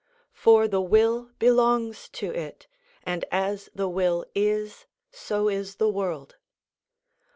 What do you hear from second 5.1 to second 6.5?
so is the world.